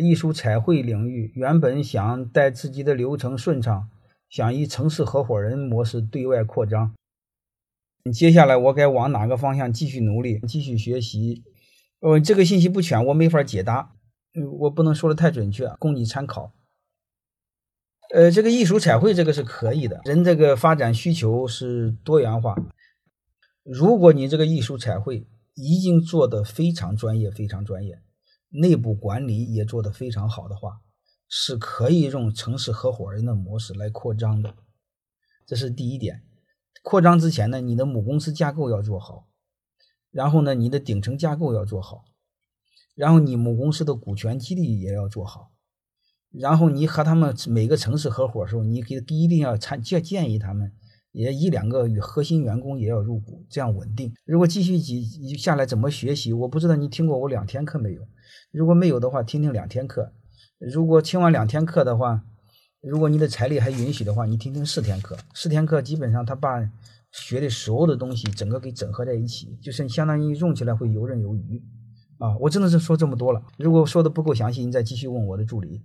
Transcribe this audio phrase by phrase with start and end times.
[0.00, 3.88] 艺术彩绘领域原本想带自己的流程顺畅，
[4.28, 6.94] 想以城市合伙人模式对外扩张。
[8.12, 11.44] 接下来我该往哪个方向继续努力、继续学习？
[12.00, 13.92] 呃，这个信息不全，我没法解答，
[14.60, 16.54] 我不能说的太准确，供你参考。
[18.14, 22.56] 呃，这个艺术彩绘这个是可以的，人这个发展需求是多元化。
[23.62, 28.00] 如果你这个艺术彩绘已经做得非常专业、非常专业，
[28.50, 30.80] 内部管理也做得非常好的话，
[31.28, 34.54] 是可以用城市合伙人的模式来扩张的。
[35.46, 36.22] 这是第一点。
[36.82, 39.28] 扩张之前呢，你的母公司架构要做好，
[40.10, 42.04] 然后呢，你的顶层架构要做好，
[42.94, 45.52] 然后你母公司的股权激励也要做好，
[46.30, 50.72] 然后你和他们每个城市合伙的时候，你给一定要参建建议他们，
[51.12, 54.12] 也一两个与核心员工也要入股，这样稳定。
[54.24, 55.04] 如果继续几
[55.36, 58.02] 下来怎么学习，我不知道你听过我两天课没有？
[58.50, 60.12] 如果没有的话，听听两天课；
[60.58, 62.22] 如果听完两天课的话。
[62.82, 65.14] 如果你的财力还允许的话，你听听四天课。
[65.34, 66.66] 四天课基本上他把
[67.12, 71.62] 学的所有的东西整个给整合在一起，就是相当于用起来会游刃有余
[72.16, 72.38] 啊！
[72.38, 73.42] 我真的是说这么多了。
[73.58, 75.82] 如果说的不够详细，你再继续问我的助理。